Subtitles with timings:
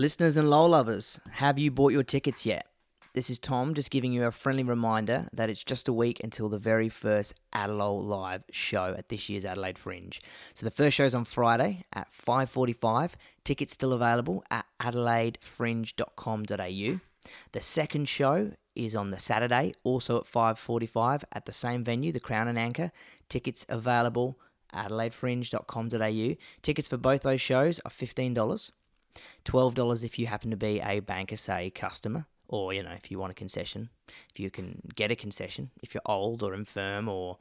[0.00, 2.64] Listeners and low lovers, have you bought your tickets yet?
[3.12, 6.48] This is Tom just giving you a friendly reminder that it's just a week until
[6.48, 10.18] the very first Adelaide Live show at this year's Adelaide Fringe.
[10.54, 13.14] So the first show is on Friday at 5:45.
[13.44, 17.00] Tickets still available at adelaidefringe.com.au.
[17.52, 22.20] The second show is on the Saturday, also at 5:45 at the same venue, the
[22.20, 22.90] Crown and Anchor.
[23.28, 24.38] Tickets available
[24.72, 26.36] adelaidefringe.com.au.
[26.62, 28.72] Tickets for both those shows are $15.
[29.44, 33.30] $12 if you happen to be a BankSA customer, or, you know, if you want
[33.30, 37.38] a concession, if you can get a concession, if you're old or infirm or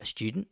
[0.00, 0.48] a student.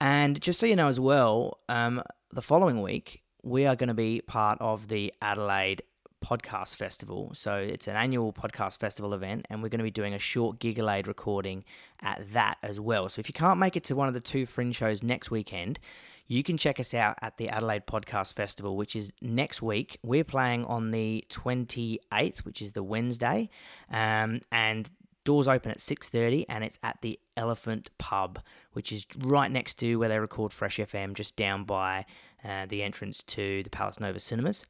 [0.00, 3.94] And just so you know as well, um, the following week, we are going to
[3.94, 5.82] be part of the Adelaide
[6.24, 7.30] Podcast Festival.
[7.34, 10.58] So it's an annual podcast festival event, and we're going to be doing a short
[10.58, 11.64] Gigalade recording
[12.00, 13.08] at that as well.
[13.08, 15.78] So if you can't make it to one of the two fringe shows next weekend,
[16.26, 19.98] you can check us out at the Adelaide Podcast Festival, which is next week.
[20.02, 23.48] We're playing on the 28th, which is the Wednesday,
[23.90, 24.90] um, and
[25.24, 28.38] doors open at 6.30 and it's at the elephant pub
[28.74, 32.06] which is right next to where they record fresh fm just down by
[32.44, 34.66] uh, the entrance to the palace nova cinemas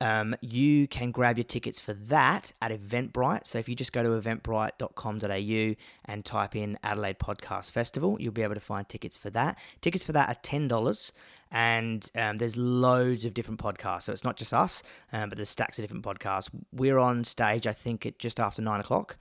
[0.00, 3.46] um, you can grab your tickets for that at Eventbrite.
[3.46, 8.42] So if you just go to eventbrite.com.au and type in Adelaide Podcast Festival, you'll be
[8.42, 9.58] able to find tickets for that.
[9.80, 11.12] Tickets for that are $10.
[11.52, 14.02] And um, there's loads of different podcasts.
[14.02, 16.48] So it's not just us, um, but there's stacks of different podcasts.
[16.72, 19.16] We're on stage, I think, at just after nine o'clock.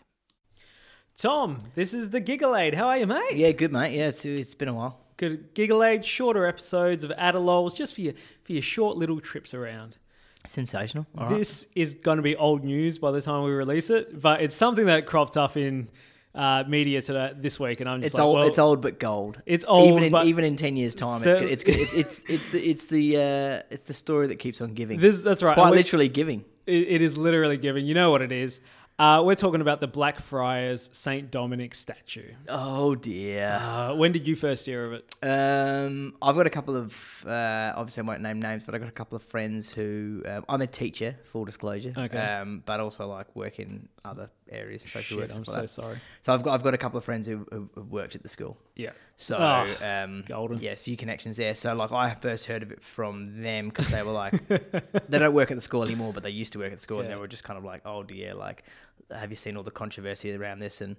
[1.16, 2.74] Tom, this is the Gigalade.
[2.74, 3.34] How are you, mate?
[3.34, 3.94] Yeah, good mate.
[3.94, 4.98] Yeah, it's, it's been a while.
[5.18, 9.98] Good Gigalade, shorter episodes of Adalols, just for your for your short little trips around.
[10.46, 11.06] Sensational.
[11.16, 11.38] All right.
[11.38, 14.56] This is going to be old news by the time we release it, but it's
[14.56, 15.88] something that cropped up in
[16.34, 18.38] uh, media today this week, and I'm just It's like, old.
[18.38, 19.42] well, it's old but gold.
[19.46, 21.20] It's old, even in but- even in ten years' time.
[21.20, 21.50] So- it's good.
[21.50, 21.76] It's good.
[21.76, 24.98] It's it's it's the it's the uh, it's the story that keeps on giving.
[25.00, 25.54] This, that's right.
[25.54, 26.44] Quite we- literally giving.
[26.66, 27.86] It, it is literally giving.
[27.86, 28.60] You know what it is.
[28.98, 32.30] Uh, we're talking about the Blackfriars Saint Dominic statue.
[32.48, 33.58] Oh dear.
[33.60, 35.14] Uh, when did you first hear of it?
[35.26, 38.90] Um, I've got a couple of uh, obviously I won't name names, but I've got
[38.90, 41.94] a couple of friends who um, I'm a teacher, full disclosure.
[41.96, 42.18] Okay.
[42.18, 45.30] Um, but also like work in other areas, social Shit, work.
[45.36, 45.68] I'm so that.
[45.70, 45.98] sorry.
[46.20, 48.28] So I've got I've got a couple of friends who, who, who worked at the
[48.28, 48.56] school.
[48.76, 48.90] Yeah.
[49.16, 50.60] So Oh, um, golden.
[50.60, 51.54] yeah, a few connections there.
[51.54, 54.34] So like I first heard of it from them because they were like,
[55.08, 57.00] they don't work at the school anymore, but they used to work at the school,
[57.00, 58.64] and they were just kind of like, oh dear, like,
[59.10, 60.96] have you seen all the controversy around this, and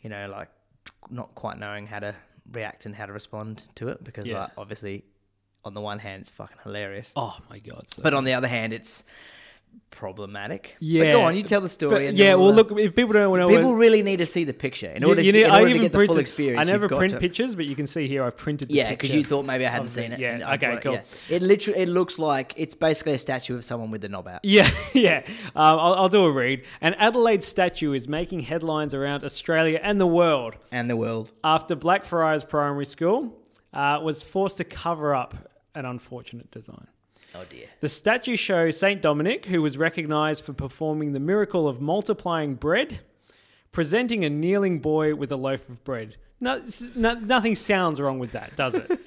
[0.00, 0.48] you know, like,
[1.10, 2.14] not quite knowing how to
[2.52, 4.42] react and how to respond to it because Yeah.
[4.42, 5.04] like obviously,
[5.64, 7.88] on the one hand, it's fucking hilarious, Oh my god.
[7.88, 9.04] So but on the other hand, it's
[9.90, 10.74] problematic.
[10.78, 11.92] but Yeah, go on, you tell the story.
[11.94, 14.44] But and yeah, well, uh, look, if people don't know, people really need to see
[14.44, 16.66] the picture in you- order, you need- in order to get the full experience.
[16.66, 18.68] I never print to- pictures, but you can see here I printed.
[18.68, 20.18] The Yeah, because you thought maybe I hadn't seen it.
[20.18, 20.92] Yeah, okay, brought it- cool.
[20.94, 21.02] yeah.
[21.36, 24.40] It literally it looks like it's basically a statue of someone with the knob out.
[24.42, 25.22] Yeah, yeah.
[25.54, 26.62] Um, I'll, I'll do a read.
[26.80, 31.32] An Adelaide statue is making headlines around Australia and the world And the world.
[31.44, 33.38] after Blackfriars Primary School
[33.72, 35.34] uh, was forced to cover up
[35.74, 36.86] an unfortunate design.
[37.34, 37.66] Oh dear.
[37.80, 43.00] The statue shows Saint Dominic, who was recognized for performing the miracle of multiplying bread,
[43.72, 46.16] presenting a kneeling boy with a loaf of bread.
[46.40, 46.62] No,
[46.94, 48.90] no, nothing sounds wrong with that, does it?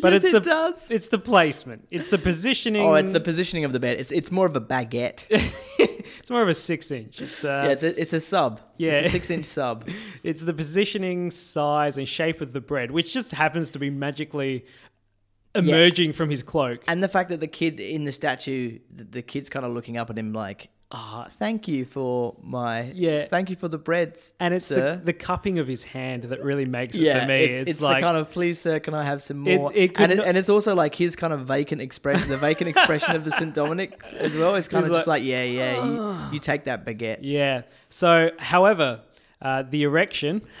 [0.00, 0.90] But Yes, it's it the does.
[0.92, 1.88] it's the placement.
[1.90, 2.82] It's the positioning.
[2.82, 3.98] Oh, it's the positioning of the bed.
[3.98, 5.24] It's it's more of a baguette.
[5.30, 7.20] it's more of a six inch.
[7.20, 8.60] It's uh, yeah, it's a it's a sub.
[8.76, 8.90] Yeah.
[9.00, 9.88] it's a six inch sub.
[10.22, 14.66] It's the positioning, size, and shape of the bread, which just happens to be magically
[15.54, 16.82] emerging from his cloak.
[16.88, 19.96] And the fact that the kid in the statue, the, the kid's kind of looking
[19.96, 23.26] up at him like, ah, thank you for my Yeah.
[23.28, 24.96] thank you for the breads, And it's sir.
[24.96, 27.34] the, the cupping of his hand that really makes it yeah, for me.
[27.44, 29.72] it's, It's, it's like the kind of please, sir, can I have some It's- more?
[29.74, 32.70] it and, it, not- and it's also like his kind of vacant expression, the vacant
[32.70, 33.52] expression of the St.
[33.52, 34.54] Dominic as well.
[34.54, 37.18] It's kind He's of just like, like, yeah, yeah, you, you take that baguette.
[37.20, 37.62] Yeah.
[37.90, 39.02] So, however,
[39.42, 40.40] uh, the erection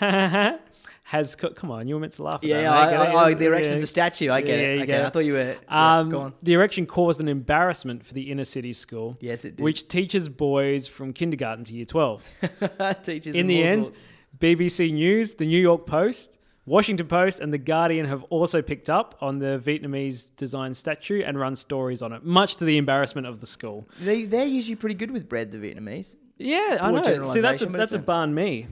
[1.10, 2.34] has co- come on, you were meant to laugh.
[2.34, 2.70] At Yeah, that,
[3.00, 3.04] I?
[3.06, 3.76] I, oh, the erection Yeah.
[3.76, 4.30] of the statue.
[4.30, 4.76] I get Yeah, it.
[4.76, 5.56] okay, get I thought you were.
[5.70, 6.34] yeah, Um, go on.
[6.42, 9.16] the erection caused an embarrassment for the inner city school.
[9.20, 9.64] Yes, it did.
[9.64, 12.22] Which teaches boys from kindergarten to year 12.
[13.02, 13.98] Teachers In the end, sorts.
[14.38, 19.16] BBC News, the New York Post, Washington Post, and The Guardian have also picked up
[19.22, 23.40] on the Vietnamese design statue and run stories on it, much to the embarrassment of
[23.40, 23.88] the school.
[23.98, 26.14] They, they're usually pretty good with bread, the Vietnamese.
[26.36, 27.24] Yeah, I know.
[27.24, 28.66] See, that's a, that's a banh mi.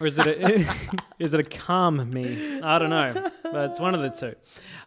[0.00, 0.64] Or is it a,
[1.18, 2.60] is it a calm me?
[2.62, 3.12] I don't know,
[3.42, 4.34] but it's one of the two.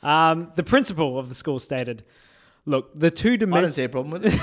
[0.08, 2.04] Um, the principal of the school stated,
[2.66, 4.40] "Look, the two I don't dimensional see a problem with it.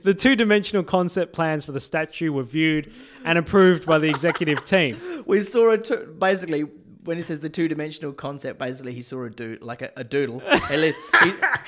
[0.02, 2.92] the two dimensional concept plans for the statue were viewed
[3.24, 4.96] and approved by the executive team.
[5.26, 6.64] we saw it t- basically
[7.08, 8.58] when he says the two-dimensional concept.
[8.58, 10.40] Basically, he saw a doodle, like a, a doodle.
[10.70, 10.92] he,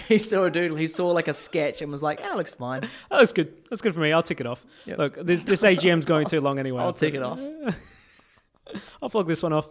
[0.06, 0.76] he, saw a doodle.
[0.76, 2.88] He saw like a sketch and was like, "Oh, looks fine.
[3.10, 3.52] Oh, that's good.
[3.70, 4.12] That's good for me.
[4.12, 4.64] I'll tick it off.
[4.84, 4.98] Yep.
[4.98, 6.82] Look, this this AGM's going too long anyway.
[6.82, 7.40] I'll tick it off."
[9.02, 9.68] I'll flog this one off.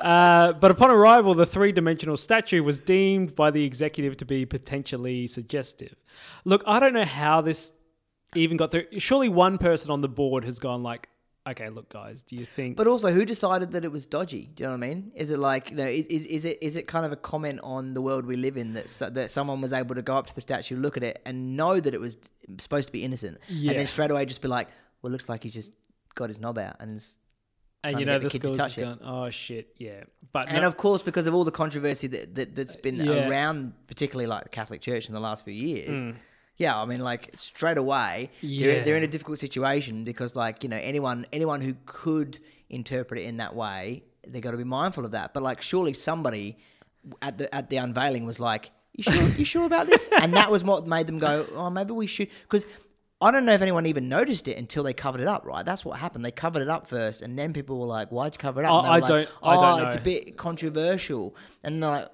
[0.00, 4.44] Uh, but upon arrival, the three dimensional statue was deemed by the executive to be
[4.44, 5.94] potentially suggestive.
[6.44, 7.70] Look, I don't know how this
[8.34, 8.86] even got through.
[8.98, 11.08] Surely one person on the board has gone like,
[11.50, 12.76] okay, look, guys, do you think?
[12.76, 14.50] But also, who decided that it was dodgy?
[14.54, 15.12] Do you know what I mean?
[15.14, 17.60] Is it like, you know, is, is, is it is it kind of a comment
[17.62, 20.26] on the world we live in that so, that someone was able to go up
[20.28, 22.16] to the statue, look at it, and know that it was
[22.58, 23.70] supposed to be innocent, Yeah.
[23.72, 24.68] and then straight away just be like,
[25.02, 25.72] well, it looks like he just
[26.14, 27.18] got his knob out, and it's,
[27.84, 28.82] and you know the the to school's touch just it.
[28.82, 30.02] going, oh shit, yeah.
[30.32, 33.28] But and no- of course because of all the controversy that, that that's been Yeah.
[33.28, 36.00] around, particularly like the Catholic Church in the last few years.
[36.00, 36.16] Mm.
[36.58, 38.66] Yeah, I mean, like straight away, Yeah.
[38.66, 42.38] they're, they're in a difficult situation because, like, you know, anyone anyone who could
[42.68, 45.32] interpret it in that way, they got to be mindful of that.
[45.34, 46.58] But like, surely somebody
[47.22, 49.28] at the at the unveiling was like, "You sure?
[49.38, 52.28] You sure about this?" And that was what made them go, "Oh, maybe we should."
[52.42, 52.66] Because
[53.20, 55.44] I don't know if anyone even noticed it until they covered it up.
[55.46, 55.64] Right?
[55.64, 56.24] That's what happened.
[56.24, 58.72] They covered it up first, and then people were like, "Why'd you cover it up?"
[58.72, 61.90] Oh, And were I like, don't- I don't "Oh, it's a bit controversial," and they're
[61.90, 62.08] like.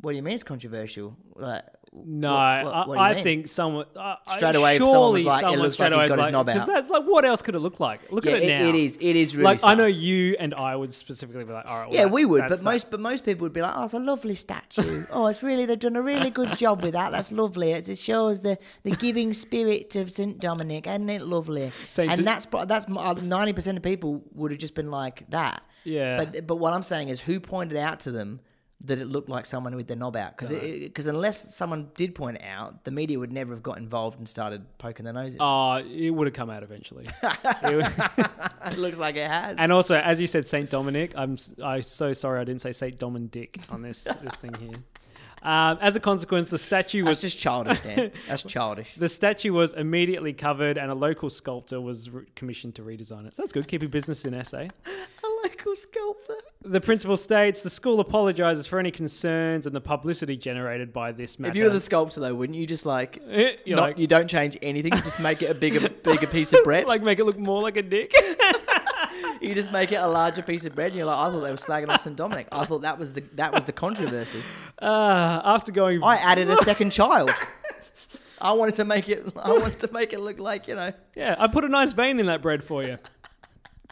[0.00, 1.16] What do you mean it's controversial?
[1.34, 1.62] Like,
[1.96, 5.22] No, what- what- what do you I, I think someone uh, Straight away, someone was
[5.22, 6.66] surely like, it someone looks straight like he's got is his knob because out.
[6.66, 8.10] that's like what else could it look like?
[8.10, 8.68] Look yeah, at it, it, now.
[8.68, 8.96] it is.
[9.00, 9.44] It is really.
[9.44, 12.12] like I know you and I would specifically be like, all right, well, Yeah, that-
[12.12, 12.62] we would, but that.
[12.64, 15.04] most but most people would be like, "Oh, it's a lovely statue.
[15.12, 17.12] oh, it's really they've done a really good job with that.
[17.12, 17.70] That's lovely.
[17.70, 22.18] It, it shows the the giving spirit of Saint Dominic, isn't it lovely?" Saint and
[22.18, 25.62] Do- that's that's ninety percent of people would have just been like that.
[25.84, 26.16] Yeah.
[26.24, 28.40] But but what I'm saying is, who pointed out to them
[28.84, 30.36] that it looked like someone with their knob out?
[30.36, 34.18] Because because unless someone did point it out, the media would never have got involved
[34.18, 35.40] and started poking their nose in.
[35.40, 37.06] Uh, it would have come out eventually.
[37.62, 39.56] It would- it looks like it has.
[39.58, 41.12] and also, as you said, Saint Dominic.
[41.16, 44.78] I'm I so sorry I didn't say Saint Dominic on this this thing here.
[45.42, 48.12] Um, as a consequence, the statue that's was just childish, Dan.
[48.26, 48.94] That's childish.
[48.94, 53.34] the statue was immediately covered, and a local sculptor was re- commissioned to redesign it.
[53.34, 54.68] So that's good, keeping business in SA.
[55.74, 56.34] Sculptor.
[56.62, 61.38] The principal states the school apologizes for any concerns and the publicity generated by this
[61.38, 61.50] matter.
[61.50, 64.06] If you were the sculptor, though, wouldn't you just like Eh, you're not, like, you
[64.06, 64.92] don't change anything.
[64.94, 66.86] You just make it a bigger, bigger piece of bread.
[66.86, 68.12] like make it look more like a dick.
[69.40, 70.88] you just make it a larger piece of bread.
[70.88, 72.48] And you're like, I thought they were slagging off St Dominic.
[72.52, 74.42] I thought that was the that was the controversy.
[74.80, 77.30] Uh, after going, I added a second child.
[78.40, 79.24] I wanted to make it.
[79.42, 80.92] I wanted to make it look like you know.
[81.16, 82.98] yeah, I put a nice vein in that bread for you.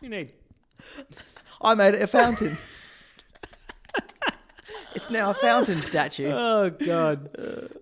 [0.01, 0.33] You need.
[1.63, 2.57] I made it a fountain.
[4.95, 6.31] it's now a fountain statue.
[6.31, 7.31] Oh god!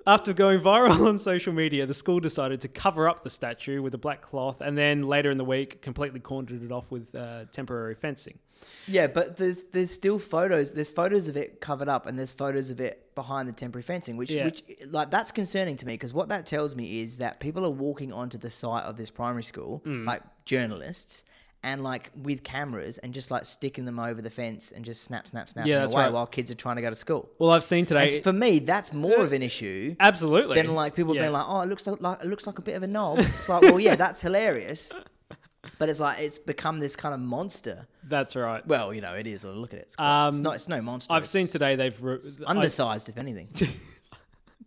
[0.06, 3.94] After going viral on social media, the school decided to cover up the statue with
[3.94, 7.44] a black cloth, and then later in the week, completely cornered it off with uh,
[7.52, 8.38] temporary fencing.
[8.86, 10.72] Yeah, but there's there's still photos.
[10.72, 14.16] There's photos of it covered up, and there's photos of it behind the temporary fencing,
[14.16, 14.44] which Yeah.
[14.44, 17.70] which like that's concerning to me because what that tells me is that people are
[17.70, 20.06] walking onto the site of this primary school, Mm.
[20.06, 21.24] like journalists,
[21.62, 25.26] and like with cameras and just like sticking them over the fence and just snap,
[25.28, 26.12] snap, snap Yeah, away right.
[26.12, 27.28] while kids are trying to go to school.
[27.38, 28.20] Well, I've seen today.
[28.22, 30.56] For me, that's more of an issue absolutely.
[30.56, 31.22] than like people Yeah.
[31.22, 33.48] being like, "Oh, it looks like, it looks like a bit of a knob." It's
[33.48, 34.90] like, well, yeah, that's hilarious,
[35.78, 37.86] but it's like it's become this kind of monster.
[38.04, 38.66] That's right.
[38.66, 39.44] Well, you know, it is.
[39.44, 39.82] Look at it.
[39.82, 40.54] It's, quite- it's Um, not.
[40.54, 41.12] It's no monster.
[41.12, 43.48] I've it's seen today they've re- undersized, if anything.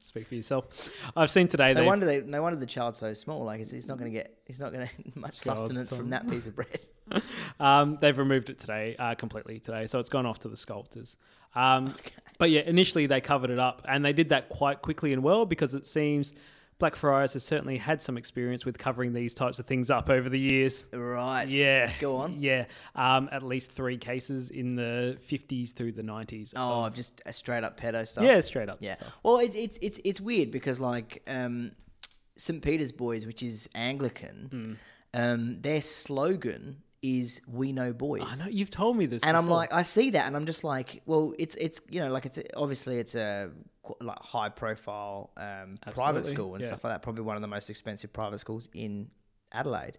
[0.03, 0.89] speak for yourself.
[1.15, 2.21] I've seen today No they wonder they.
[2.21, 3.43] No wonder the child's so small.
[3.43, 4.37] Like, he's, he's not going to get.
[4.45, 5.99] He's not going to much God, sustenance son.
[5.99, 6.79] from that piece of bread.
[7.59, 11.17] um, they've removed it today uh, completely today, so it's gone off to the sculptors.
[11.55, 11.93] Um,
[12.39, 15.45] But yeah, initially they covered it up, and they did that quite quickly and well
[15.45, 16.33] because it seems
[16.79, 20.39] Blackfriars has certainly had some experience with covering these types of things up over the
[20.39, 20.85] years.
[20.91, 21.47] Right.
[21.47, 21.91] Yeah.
[21.99, 22.41] Go on.
[22.41, 22.65] Yeah.
[22.95, 26.53] Um, at least three cases in the 50s through the 90s.
[26.55, 28.23] Oh, just a straight up pedo stuff.
[28.23, 28.77] yeah, straight up.
[28.81, 28.95] Yeah.
[28.95, 31.71] So- Well, it's it's it's it's weird because like um,
[32.37, 34.47] St Peter's Boys, which is Anglican,
[35.13, 35.19] Hmm.
[35.21, 38.23] um, their slogan is We Know Boys.
[38.25, 40.63] I know you've told me this, and I'm like, I see that, and I'm just
[40.63, 43.51] like, well, it's it's you know, like it's obviously it's a
[43.99, 46.67] like high profile um, private school and yeah.
[46.67, 47.01] stuff like that.
[47.01, 49.09] Probably one of the most expensive private schools in
[49.51, 49.97] Adelaide.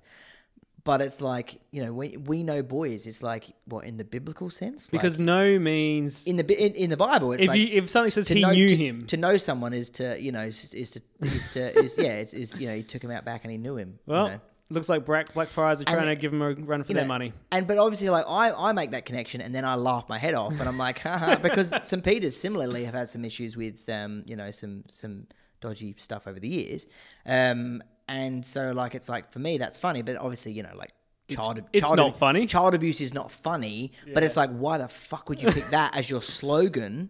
[0.85, 3.07] But it's like you know, we we know boys.
[3.07, 6.91] It's like what in the biblical sense, Like, because no means in the in, in
[6.91, 9.07] the Bible, it's if like you if something says to he know, knew to, him,
[9.07, 12.35] To know someone is to you know is, is to is to is yeah it's,
[12.35, 13.99] is you know he took him out back and he knew him.
[14.07, 14.41] you well, know.
[14.71, 17.04] Looks like Black Blackfriars are trying And- to give him a run for you their
[17.04, 17.33] know, money.
[17.52, 20.35] And but obviously, like I, I make that connection, and then I laugh my head
[20.35, 24.25] off, and I'm like, Haha, because St Peter's similarly have had some issues with, um,
[24.26, 25.26] you know, some some
[25.61, 26.87] dodgy stuff over the years,
[27.26, 30.92] um, and so like it's like for me that's funny, but obviously you know like.
[31.26, 32.44] Child, it's child not funny.
[32.47, 35.97] Child abuse is not funny, but it's like, why the fuck would you pick that
[35.97, 37.09] as your slogan?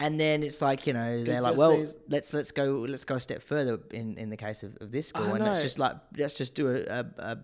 [0.00, 3.20] And then it's like, you know, they're like, well, let's let's go let's go a
[3.20, 5.96] step further in, in the case of, of this school, I and let's just like
[6.16, 7.38] let's just do a a, a,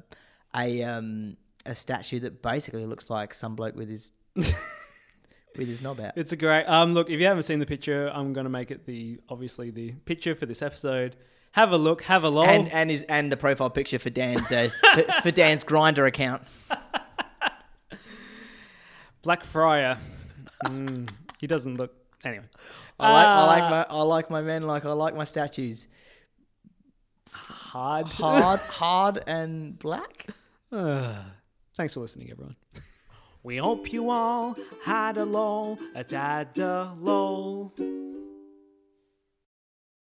[0.56, 6.00] a um a statue that basically looks like some bloke with his with his knob
[6.00, 6.12] out.
[6.16, 6.64] It's a great.
[6.64, 9.92] Um, look, if you haven't seen the picture, I'm gonna make it the obviously the
[9.92, 11.16] picture for this episode.
[11.52, 12.02] Have a look.
[12.02, 12.44] Have a lol.
[12.44, 16.42] And and his and the profile picture for Dan's uh, for, for Dan's Grindr account.
[19.22, 19.98] Black Friar.
[20.64, 21.94] Mm, he doesn't look.
[22.24, 22.44] Anyway,
[22.98, 25.88] I like I Uh, like my I like my men like I like my statues
[27.32, 28.06] hard.
[28.06, 30.26] hard hard and black.
[30.70, 32.56] Thanks for listening, everyone.
[33.42, 37.72] We hope you all had a lol, a dad a lol.